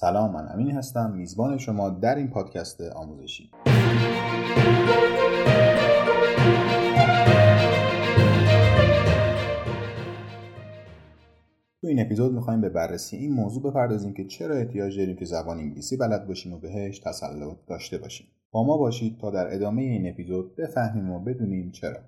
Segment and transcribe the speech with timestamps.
[0.00, 1.12] سلام من امین هستم.
[1.16, 3.50] میزبان شما در این پادکست آموزشی.
[11.80, 15.58] تو این اپیزود می‌خوایم به بررسی این موضوع بپردازیم که چرا احتیاج داریم که زبان
[15.58, 18.26] انگلیسی بلد باشیم و بهش تسلط داشته باشیم.
[18.50, 22.00] با ما باشید تا در ادامه این اپیزود بفهمیم و بدونیم چرا.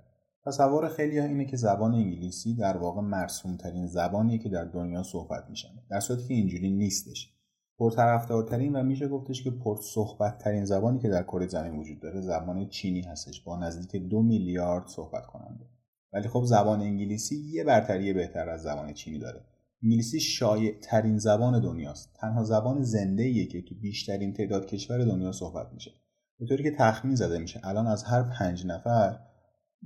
[0.47, 5.03] تصور خیلی ها اینه که زبان انگلیسی در واقع مرسوم ترین زبانیه که در دنیا
[5.03, 7.33] صحبت میشن در صورتی که اینجوری نیستش.
[7.79, 12.69] پرطرفدارترین و میشه گفتش که پرصحبت ترین زبانی که در کره زمین وجود داره زبان
[12.69, 15.65] چینی هستش با نزدیک دو میلیارد صحبت کننده.
[16.13, 19.45] ولی خب زبان انگلیسی یه برتری بهتر از زبان چینی داره.
[19.83, 22.15] انگلیسی شایع ترین زبان دنیاست.
[22.15, 25.91] تنها زبان زنده ایه که تو بیشترین تعداد کشور دنیا صحبت میشه.
[26.39, 27.61] به طوری که تخمین زده میشه.
[27.65, 29.19] الان از هر پنج نفر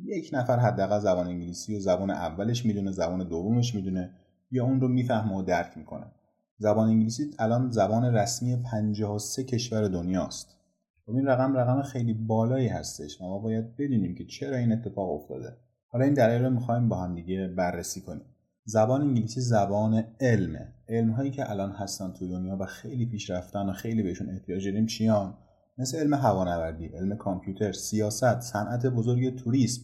[0.05, 4.11] یک نفر حداقل زبان انگلیسی و زبان اولش می‌دونه زبان دومش می‌دونه
[4.51, 6.07] یا اون رو می‌فهمه و درک می‌کنه.
[6.59, 10.57] زبان انگلیسی الان زبان رسمی 53 کشور دنیاست.
[11.07, 15.11] خب این رقم رقم خیلی بالایی هستش و ما باید بدونیم که چرا این اتفاق
[15.11, 15.57] افتاده.
[15.89, 18.25] حالا این دلایل رو می‌خوایم با هم دیگه بررسی کنیم.
[18.65, 20.75] زبان انگلیسی زبان علمه.
[20.89, 24.87] علم هایی که الان هستن تو دنیا و خیلی پیشرفتن و خیلی بهشون احتیاج داریم
[24.87, 25.35] چیان؟
[25.79, 29.83] مثل علم هوانوردی علم کامپیوتر سیاست صنعت بزرگ توریسم.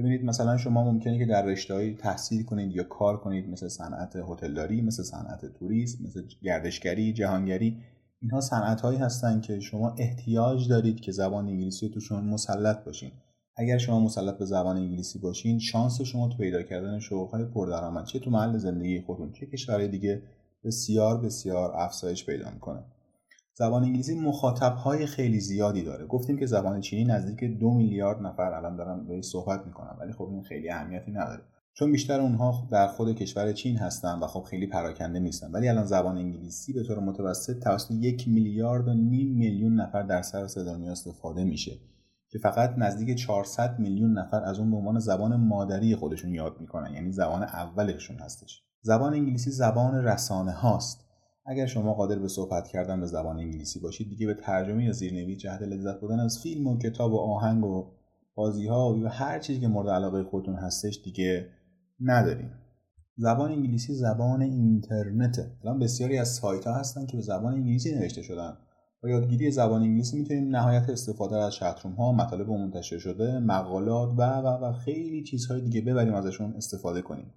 [0.00, 4.82] ببینید مثلا شما ممکنه که در رشتههایی تحصیل کنید یا کار کنید مثل صنعت هتلداری
[4.82, 7.76] مثل صنعت توریسم مثل گردشگری جهانگری.
[8.22, 13.10] اینها صنعت هایی هستن که شما احتیاج دارید که زبان انگلیسی رو توشون مسلط باشین.
[13.56, 18.18] اگر شما مسلط به زبان انگلیسی باشین شانس شما تو پیدا کردن شغل‌های پردرآمد چه
[18.18, 20.22] تو محل زندگی خودتون چه کشورهای دیگه
[20.64, 22.84] بسیار بسیار افزایش پیدا می‌کنه.
[23.60, 26.06] زبان انگلیسی مخاطب های خیلی زیادی داره.
[26.06, 30.28] گفتیم که زبان چینی نزدیک دو میلیارد نفر الان دارن به صحبت می‌کنن ولی خب
[30.32, 31.42] این خیلی اهمیتی نداره.
[31.74, 35.50] چون بیشتر اونها در خود کشور چین هستن و خب خیلی پراکنده نیستن.
[35.50, 40.22] ولی الان زبان انگلیسی به طور متوسط توسط یک میلیارد و نیم میلیون نفر در
[40.22, 41.78] سراسر دنیا استفاده میشه
[42.28, 46.94] که فقط نزدیک 400 میلیون نفر از اون به عنوان زبان مادری خودشون یاد می‌کنن.
[46.94, 48.62] یعنی زبان اولشون هستش.
[48.82, 51.09] زبان انگلیسی زبان رسانه هاست.
[51.46, 55.38] اگر شما قادر به صحبت کردن به زبان انگلیسی باشید دیگه به ترجمه یا زیرنویس
[55.38, 57.86] جهت لذت بردن از فیلم و کتاب و آهنگ و
[58.34, 61.48] بازی ها و هر چیزی که مورد علاقه خودتون هستش دیگه
[62.00, 62.50] نداریم
[63.16, 65.50] زبان انگلیسی زبان اینترنته.
[65.64, 68.56] الان بسیاری از سایت ها هستن که به زبان انگلیسی نوشته شدن.
[69.02, 74.22] با یادگیری زبان انگلیسی می‌تونیم نهایت استفاده از چتروم ها مطالب منتشر شده مقالات و
[74.22, 77.32] و و خیلی چیزهای دیگه ببریم ازشون استفاده کنیم.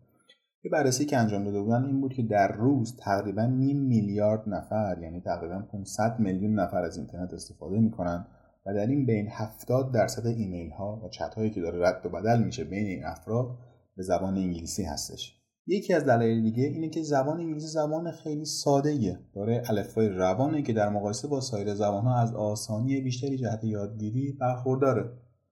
[0.65, 4.97] یه بررسی که انجام داده بودن این بود که در روز تقریبا نیم میلیارد نفر
[5.01, 8.25] یعنی تقریبا 500 میلیون نفر از اینترنت استفاده می‌کنن
[8.65, 12.09] و در این بین 70 درصد ایمیل ها و چت هایی که داره رد و
[12.09, 13.57] بدل میشه بین این افراد
[13.97, 15.39] به زبان انگلیسی هستش.
[15.67, 19.19] یکی از دلایل دیگه اینه که زبان انگلیسی زبان خیلی ساده ایه.
[19.35, 24.37] داره الفبای روانه که در مقایسه با سایر زبان ها از آسانی بیشتری جهت یادگیری
[24.41, 25.09] برخورداره.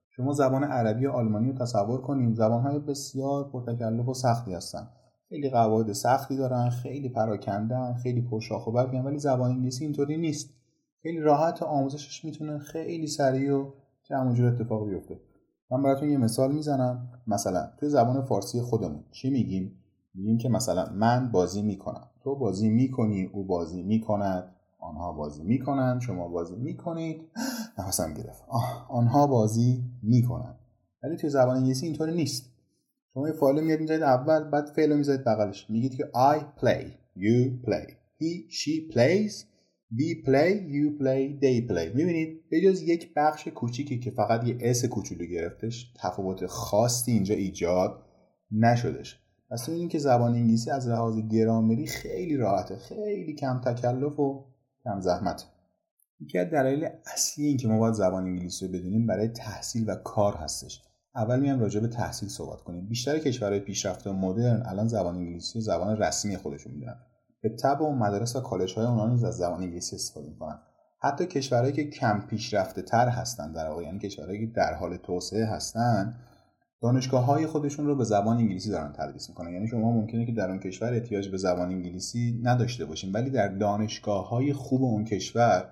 [0.09, 4.87] شما زبان عربی و آلمانی رو تصور کنیم زبان های بسیار پرتکلف و سختی هستن.
[5.31, 10.49] خیلی قواعد سختی دارن خیلی پراکندن خیلی پرشاخ و برگن ولی زبان انگلیسی اینطوری نیست.
[11.03, 13.71] خیلی راحت آموزشش می‌تونه خیلی سریع و
[14.03, 15.19] جمع جور اتفاق بیفته.
[15.71, 17.09] من براتون یه مثال می‌زنم.
[17.27, 19.71] مثلا توی زبان فارسی خودمون چی میگیم؟
[20.15, 22.07] میگیم که مثلا من بازی می‌کنم.
[22.23, 24.55] تو بازی می‌کنی او بازی می‌کند.
[24.79, 26.01] آنها بازی می‌کنند.
[26.01, 27.21] شما بازی می‌کنید.
[27.79, 28.43] نفسم گرفت.
[28.89, 30.55] آنها بازی می‌کنند.
[31.03, 32.50] ولی توی زبان انگلیسی اینطوری نیست.
[33.13, 35.69] شما یه فایل میاد می‌ذارید اول بعد فعل می‌ذارید بغلش.
[35.69, 36.85] میگید که I play
[37.17, 37.91] you play.
[38.21, 39.33] He she plays
[39.99, 41.95] we play you play they play.
[41.95, 47.35] می‌بینید؟ به جز یک بخش کوچیکی که فقط یه اس کوچولو گرفتش تفاوت خاصی اینجا
[47.35, 48.03] ایجاد
[48.51, 49.19] نشدش.
[49.49, 52.75] پس این که زبان انگلیسی از لحاظ گرامری خیلی راحته.
[52.75, 54.45] خیلی کم تکلف و
[54.83, 55.45] کم زحمت.
[56.19, 59.95] یکی از دلایل اصلی این که ما باید زبان انگلیسی رو بدونیم برای تحصیل و
[59.95, 60.81] کار هستش.
[61.15, 62.87] اول میام راجع به تحصیل صحبت کنیم.
[62.87, 66.95] بیشتر کشورهای پیشرفته و مدرن الان زبان انگلیسی زبان رسمی خودشون می‌دونن.
[67.41, 70.59] به تب و مدارس و کالج های اونها نیز از زبان انگلیسی استفاده می‌کنن.
[70.99, 75.45] حتی کشورهایی که کم پیشرفته تر هستن در واقع یعنی کشورهایی که در حال توسعه
[75.45, 76.15] هستن
[76.81, 79.53] دانشگاه های خودشون رو به زبان انگلیسی دارن تدریس می‌کنن.
[79.53, 83.47] یعنی شما ممکنه که در اون کشور احتیاج به زبان انگلیسی نداشته باشین ولی در
[83.47, 85.69] دانشگاه های خوب اون کشور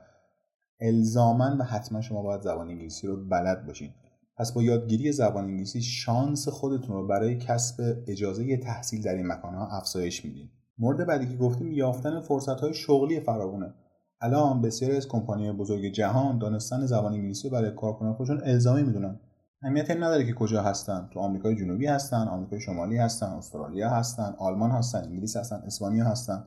[0.81, 3.93] الزاما و حتما شما باید زبان انگلیسی رو بلد باشین.
[4.39, 9.77] پس با یادگیری زبان انگلیسی شانس خودتون رو برای کسب اجازه تحصیل در این مکانها
[9.77, 10.49] افزایش میدین.
[10.77, 13.73] مورد بعدی که گفتیم یافتن فرصت های شغلی فراوونه.
[14.21, 19.19] الان بسیاری از کمپانی بزرگ جهان دانستن زبان انگلیسی برای کارکنان خودشون الزامی می‌دونن.
[19.63, 21.09] اهمیتی نداره که کجا هستن.
[21.13, 26.43] تو آمریکای جنوبی هستن آمریکای شمالی هستن استرالیا هستن آلمان هستن انگلیس هستن اسپانیا هستن.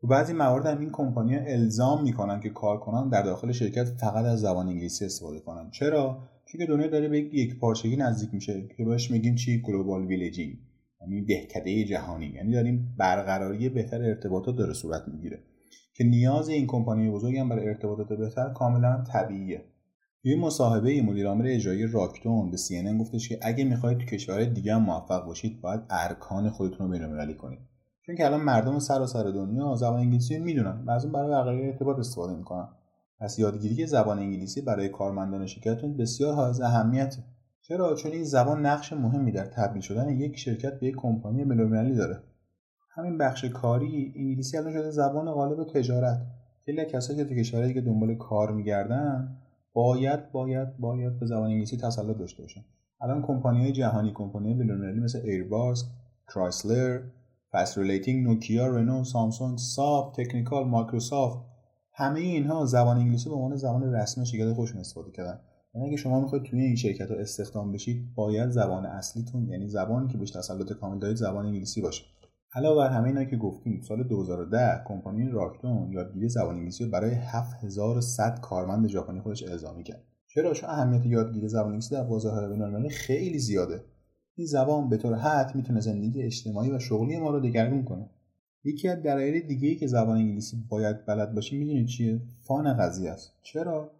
[0.00, 4.40] تو بعضی موارد هم این کمپانی الزام می‌کنن که کارکنان در داخل شرکت فقط از
[4.40, 5.70] زبان انگلیسی استفاده کنن.
[5.70, 6.18] چرا؟
[6.52, 10.58] چون دنیا داره به یک پارچگی نزدیک میشه که بهش میگیم چی؟ global villaging
[11.00, 12.26] یعنی دهکده جهانی.
[12.26, 15.38] یعنی داریم برقراری بهتر ارتباطات داره صورت می‌گیره.
[15.94, 19.64] که نیاز این کمپانی بزرگ هم برای ارتباطات بهتر کاملا طبیعیه.
[20.22, 24.74] توی مصاحبه مدیر عامل اجرایی راکتون به CNN گفتش که اگه می‌خواهید تو کشورهای دیگه
[24.74, 27.58] هم موفق باشید باید ارکان خودتون رو بین‌المللی کنید.
[28.06, 32.68] چون که الان مردم سراسر دنیا زبان انگلیسی می‌دونن اون برای برقراری ارتباط استفاده می‌کنن.
[33.20, 37.24] پس یادگیری زبان انگلیسی برای کارمندان شرکتتون بسیار حائز اهمیته.
[37.60, 41.94] چرا؟ چون این زبان نقش مهمی در تبدیل شدن یک شرکت به یک کمپانی بین‌المللی
[41.94, 42.22] داره.
[42.90, 46.26] همین بخش کاری انگلیسی الان شده زبان غالب تجارت.
[46.64, 49.36] خیلی کسایی که تو کشورهای دیگه دنبال کار میگردن
[49.72, 52.60] باید باید باید به زبان انگلیسی تسلط داشته باشن.
[53.00, 55.84] الان کمپانی های جهانی کمپانی بین‌المللی مثل ایرباس
[56.34, 57.00] کرایسلر
[57.52, 61.49] Fast Retailing نوکیا رنو سامسونگ SAP Technicolor مایکروسافت
[61.92, 65.40] همه اینها زبان انگلیسی به عنوان زبان رسمی شرکت خودشون استفاده کردن.
[65.74, 70.08] یعنی اگه شما می‌خواید توی این شرکت ها استخدام بشید باید زبان اصلیتون یعنی زبانی
[70.08, 72.04] که بهش تسلط کامل دارید زبان انگلیسی باشه.
[72.54, 77.14] علاوه بر همه اینا که گفتیم سال 2010 کمپانی راکتون یادگیری زبان انگلیسی رو برای
[77.14, 80.04] 7100 کارمند ژاپنی خودش الزامی کرد.
[80.26, 83.84] چرا؟ چون اهمیت یادگیری زبان انگلیسی در بازارهای بین‌المللی خیلی زیاده.
[84.34, 88.10] این زبان به طور حد می‌تونه زندگی اجتماعی و شغلی ما رو دگرگون کنه.
[88.64, 93.10] یکی از دلایل دیگه ای که زبان انگلیسی باید بلد باشی می‌دونید چیه؟ فان قضیه
[93.10, 93.32] است.
[93.42, 93.90] چرا؟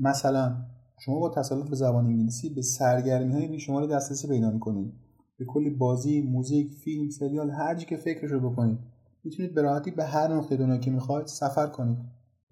[0.00, 0.56] مثلا
[0.98, 4.92] شما با تسلط به زبان انگلیسی به سرگرمی های بیشماری دسترسی پیدا می‌کنید
[5.38, 8.78] به کلی بازی موزیک فیلم سریال هر که فکرش رو بکنید
[9.24, 11.98] می‌تونید به راحتی به هر نقطه دنیا که می‌خواید سفر کنید.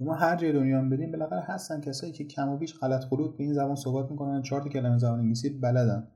[0.00, 3.36] ما هر جای دنیا هم بریم بالاخره هستن کسایی که کم و بیش غلط خلوط
[3.36, 6.08] به این زبان صحبت می‌کنن چهار کلمه زبان انگلیسی بلدن.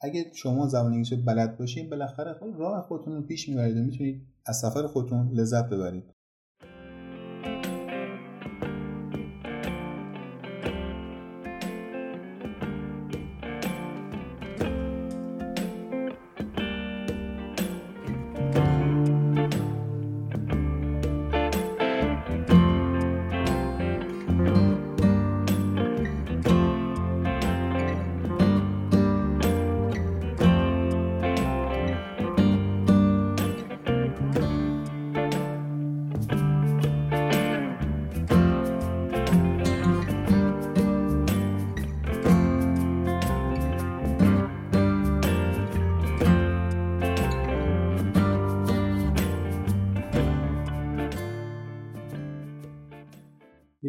[0.00, 4.58] اگه شما زبان انگلیسی بلد باشین بالاخره راه خودتون رو پیش می‌برید و می‌تونید از
[4.60, 6.17] سفر خودتون لذت ببرید.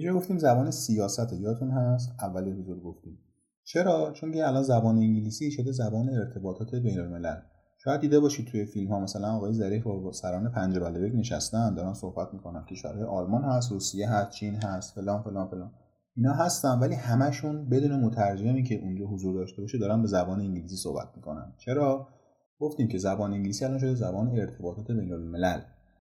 [0.07, 3.19] گفتیم زبان سیاست یادتون هست؟ اول حضور گفتیم.
[3.63, 7.37] چرا؟ چون که الان زبان انگلیسی شده زبان ارتباطات بین الملل
[7.83, 11.93] شاید دیده باشید توی فیلم ها مثلا آقای ظریف با سران پنج بلوک نشستن دارن
[11.93, 12.65] صحبت می‌کنن.
[12.65, 15.71] کشورهای آلمان هست روسیه هست چین هست فلان فلان فلان.
[16.15, 20.75] اینا هستن ولی همشون بدون مترجمی که اونجا حضور داشته باشه دارن به زبان انگلیسی
[20.75, 21.53] صحبت می‌کنن.
[21.57, 22.07] چرا؟
[22.59, 25.61] گفتیم که زبان انگلیسی الان شده زبان ارتباطات بین الملل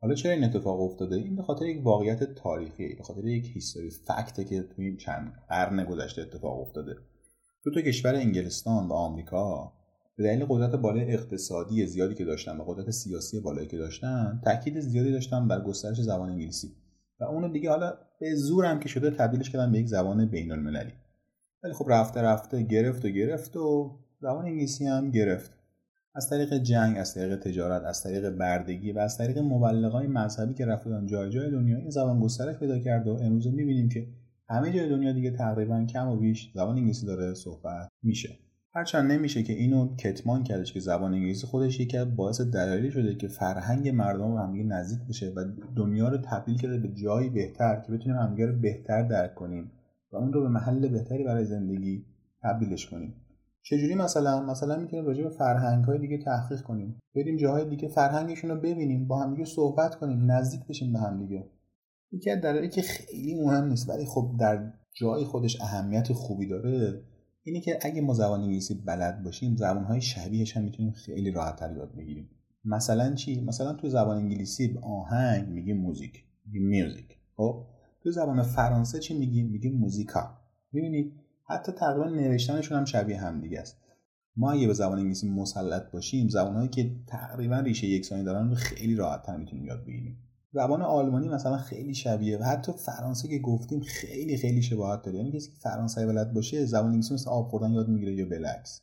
[0.00, 3.90] حالا چرا این اتفاق افتاده؟ این به خاطر یک واقعیت تاریخی به خاطر یک هیستوری
[3.90, 6.94] فکته که توی چند قرن گذشته اتفاق افتاده.
[7.64, 9.72] تو تو کشور انگلستان و آمریکا
[10.16, 14.80] به دلیل قدرت بالای اقتصادی زیادی که داشتن و قدرت سیاسی بالایی که داشتن تاکید
[14.80, 16.68] زیادی داشتن بر گسترش زبان انگلیسی.
[17.20, 20.92] و اونو دیگه حالا به هم که شده تبدیلش کردن به یک زبان بین المللی
[21.62, 25.50] ولی خب رفته رفته گرفت و گرفت و زبان انگلیسی هم گرفت.
[26.16, 30.66] از طریق جنگ از طریق تجارت از طریق بردگی و از طریق مبلغای مذهبی که
[30.66, 34.06] رفتن جای جای دنیا این زبان گسترش پیدا کرده و امروز می‌بینیم که
[34.48, 38.38] همه جای دنیا دیگه تقریبا کم و بیش زبان انگلیسی داره صحبت میشه.
[38.74, 43.14] هرچند نمیشه که اینو کتمان کردش که زبان انگلیسی خودش یکی از باعث دلایلی شده
[43.14, 45.44] که فرهنگ مردم به همدیگه نزدیک بشه و
[45.76, 49.70] دنیا رو تبدیل کرده به جایی بهتر که بتونیم همدیگه رو بهتر درک کنیم
[50.12, 52.04] و اون رو به محل بهتری برای زندگی
[52.42, 53.14] تبدیلش کنیم.
[53.68, 56.98] چجوری مثلا؟ مثلا می‌تونیم راجع به فرهنگ های دیگه تحقیق کنیم.
[57.14, 61.18] بریم جاهای دیگه فرهنگشون رو ببینیم با هم دیگه صحبت کنیم نزدیک بشیم به هم
[61.18, 61.50] دیگه.
[62.12, 67.02] یکی از دلایلی که خیلی مهم نیست ولی خب در جای خودش اهمیت خوبی داره
[67.42, 71.94] اینه که اگه ما زبان انگلیسی بلد باشیم های شبیهش هم می‌تونیم خیلی راحتتر یاد
[71.96, 72.30] بگیریم.
[72.64, 77.66] مثلا چی؟ مثلا تو زبان انگلیسی به آهنگ میگیم موزیک میگیم میوزیک خب؟
[78.02, 80.38] تو زبان فرانسه چی میگیم میگیم موزیکا.
[80.72, 83.76] می‌بینید حتی تقریبا نوشتنشون هم شبیه هم دیگه است.
[84.36, 88.94] ما اگه به زبان انگلیسی مسلط باشیم زبانهایی که تقریبا ریشه یکسانی دارن رو خیلی
[88.94, 90.18] راحت تر می‌تونیم یاد بگیریم.
[90.52, 95.18] زبان آلمانی مثلا خیلی شبیه و حتی فرانسه که گفتیم خیلی خیلی شباهت داره.
[95.18, 98.80] یعنی کسی که فرانسوی بلد باشه زبان انگلیسی مثل آب خوردن یاد می‌گیره یا بلکس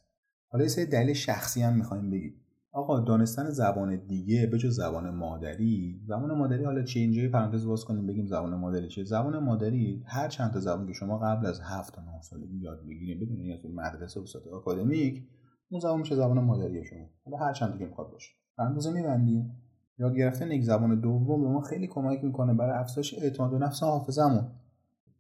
[0.48, 2.34] حالا یه سری دلیل شخصی هم می‌خوایم بگیم.
[2.76, 7.86] آقا دانستن زبان دیگه به جز زبان مادری زبان مادری حالا چی اینجا پرانتز باز
[7.86, 11.62] کنیم بگیم زبان مادری چیه؟ زبان مادری هر چند تا زبان که شما قبل از
[11.64, 15.24] 7 تا 9 سالگی یاد بگیرید بدون به مدرسه و سطح آکادمیک
[15.70, 17.10] اون زبان میشه زبان مادری شما.
[17.26, 18.32] حالا هر چند که می‌خواد باشه.
[18.58, 19.52] پرانتز میبندیم.
[20.00, 23.84] یاد گرفتن یک زبان دوم به ما خیلی کمک می‌کنه برای افزایش اعتماد به نفس
[23.84, 24.52] حافظمون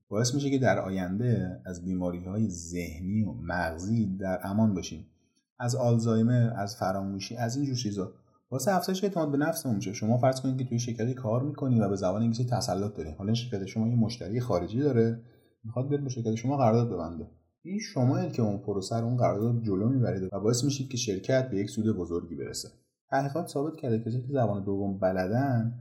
[0.10, 5.06] باعث میشه که در آینده از بیماری های ذهنی و مغزی در امان باشیم.
[5.64, 8.12] از آلزایمر از فراموشی از این جور چیزا.
[8.52, 11.90] واسه افزایش اعتماد به نفسمون میشه شما فرض کنید که توی شرکتی کار می‌کنی و
[11.90, 13.12] به زبان انگلیسی تسلط داری.
[13.12, 15.22] حالا شرکت شما یه مشتری خارجی داره.
[15.64, 17.28] می‌خواد بیاد با شرکت شما قرارداد ببنده.
[17.62, 21.50] این شما که اون پروسه رو اون قرارداد جلو می‌برید و باعث میشید که شرکت
[21.50, 22.70] به یک سود بزرگی برسه.
[23.10, 25.74] تحقیقات ثابت کرده که که زبان دوم بلدن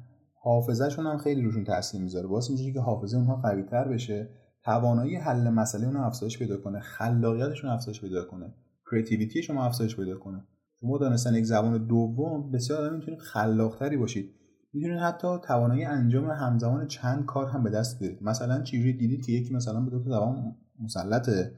[0.43, 2.27] حافظهشون هم خیلی روشون تاثیر می‌ذاره.
[2.27, 4.29] باعث میشه که حافظه اونها قوی تر بشه.
[4.65, 6.81] توانایی حل مسئله اونها افزایش پیدا کنه.
[6.81, 8.55] خلاقیتشون افزایش پیدا کنه.
[8.93, 10.45] کریتیویتی شما افزایش پیدا کنه.
[10.81, 14.35] شما دانستن یک زبان دوم بسیار آدم می‌تونید خلاقتری باشید.
[14.73, 18.23] می‌تونید حتی توانایی انجام همزمان چند کار هم به دست بیارید.
[18.23, 21.53] مثلا چجوری دیدید که یکی مثلا به دو تا زبان مسلطه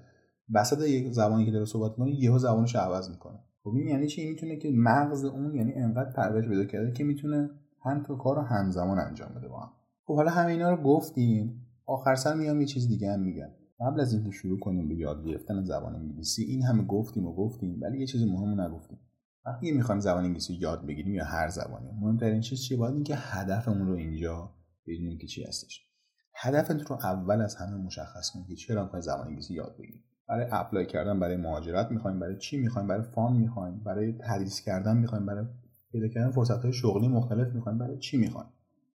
[0.54, 3.38] وسط یک زبانی که داره صحبت می‌کنه یهو زبانش عوض می‌کنه.
[3.64, 7.50] خب این یعنی چی؟ می‌تونه که مغز اون یعنی انقدر پرورش پیدا کرده که می‌تونه
[7.84, 9.70] هم تا کار همزمان انجام بده با هم.
[10.04, 11.60] خب حالا همه اینا رو گفتیم.
[11.86, 13.48] آخر سر میام یه چیز دیگه هم میگم.
[13.80, 17.80] قبل از اینکه شروع کنیم به یاد گرفتن زبان انگلیسی این همه گفتیم و گفتیم
[17.82, 18.98] ولی یه چیز مهم نگفتیم.
[19.46, 23.86] وقتی می‌خوایم زبان انگلیسی یاد بگیریم یا هر زبانی مهمترین چیز چیه؟ باید اینکه هدفمون
[23.86, 24.54] رو اینجا
[24.86, 25.86] بدونیم که چی هستش.
[26.34, 30.46] هدفتون رو اول از همه مشخص کنید که چرا می‌خواید زبان انگلیسی یاد بگیرید برای
[30.52, 35.26] اپلای کردن برای مهاجرت می‌خوایم برای چی می‌خوایم؟ برای فان می‌خوایم برای تدریس کردن می‌خوایم
[35.26, 35.46] برای
[35.92, 38.48] پیدا کردن فرصت های شغلی مختلف می‌خوایم برای چی می‌خوایم؟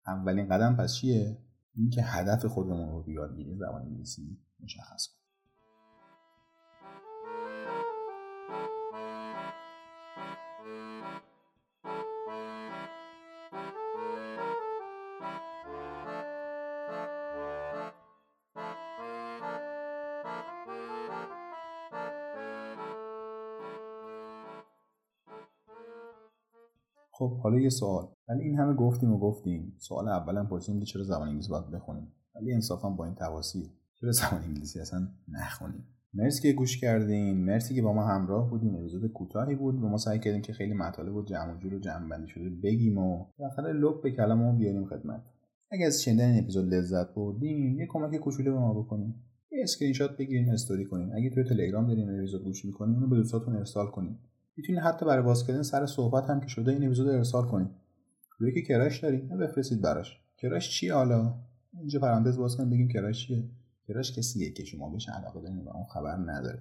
[0.08, 1.38] اولین قدم پس چیه؟
[1.76, 4.38] اینکه هدف خودمون رو یادگیری زبان انگلیسی.
[4.64, 5.18] مشخص کنیم
[27.18, 28.08] خب حالا یه سوال.
[28.30, 29.76] ولی این همه گفتیم و گفتیم.
[29.78, 33.16] سوال اولا پرسیدیم که چرا زبان انگلیسی باید بخونیم؟ ولی انصافا با این
[34.02, 35.84] چرا زبان انگلیسی اصلا نخونیم.
[36.14, 37.38] مرسی که گوش کردین.
[37.46, 38.76] مرسی که با ما همراه بودین.
[38.76, 39.76] اپیزود کوتاهی بود.
[39.76, 42.50] و ما سعی کردیم که خیلی مطالب و جمع و جور و جمع بندی شده
[42.64, 45.24] بگیم و بالاخره لب به کلاممون بیاریم خدمت.
[45.72, 49.16] اگه از شنیدن این اپیزود لذت بردین یه کمک کوچولو به ما بکنین.
[49.52, 51.14] یه اسکرین شات بگیرین استوری کنین.
[51.16, 54.18] اگه توی تلگرام دارین اپیزود گوش می‌کنین اونو به دوستاتون ارسال کنین.
[54.58, 57.68] می‌تونید حتی برای باز کردن سر صحبت هم که شده این اپیزود ارسال کنید
[58.40, 60.18] روی که کراش دارید بفرستید براش.
[60.38, 61.36] کراش چی حالا؟
[61.80, 63.44] اینجا پرانتز باز کنیم بگیم کراش چیه.
[63.88, 66.60] کراش کسیه که شما بهش علاقه دارین و اون خبر نداره.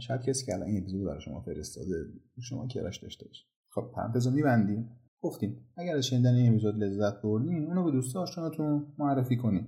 [0.00, 1.94] شاید کسی که الان این اپیزود برای شما فرستاده
[2.40, 4.88] شما کراش داشته باشه خب پرانتز رو میبندیم.
[5.20, 9.66] گفتیم اگر از شنیدن این اپیزود لذت بردین اونو به دوست آشناتون معرفی کنید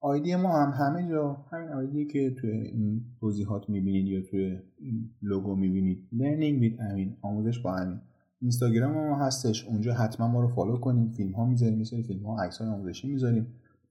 [0.00, 5.10] آیدی ما هم همه جا همین آیدی که توی این توضیحات می‌بینید یا توی این
[5.22, 6.08] لوگو می‌بینید.
[6.12, 8.00] Learning with امین آموزش با امین
[8.40, 12.50] اینستاگرام ما هستش اونجا حتما ما رو follow کنید فیلم ها می‌ذاریم مثل فیلم ها
[12.60, 13.46] آموزشی می‌ذاریم.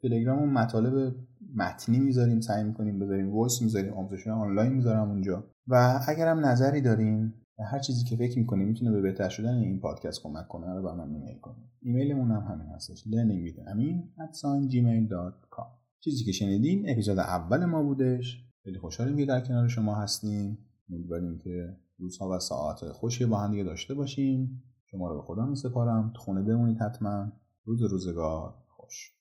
[0.10, 1.16] تلگرام مطالب
[1.56, 5.44] متنی می‌ذاریم سعی می‌کنیم بذاریم voice می‌ذاریم آموزش آنلاین می‌ذارم اونجا.
[5.68, 7.34] و اگر هم نظری داریم
[7.72, 10.94] هر چیزی که فکر می‌کنیم می‌تونه به بهتر شدن این پادکست کمک کنه رو به
[10.94, 11.66] من ایمیل کنید.
[11.82, 15.68] ایمیلمون هم همین هستش learningwithamin@gmail.com
[16.00, 18.44] چیزی که شنیدین اپیزود اول ما بودش.
[18.64, 20.58] خیلی خوشحالیم که در کنار شما هستیم.
[20.90, 24.64] امیدواریم که روزها و ساعات خوشی با هم دیگه داشته باشیم.
[24.92, 27.32] شما رو به خدا می سپارم خونه بمونید حتما.
[27.66, 29.17] روز روزگار خوش.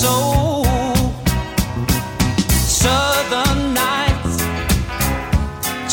[0.00, 0.64] soul.
[2.80, 4.36] Southern nights,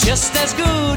[0.05, 0.97] just as good.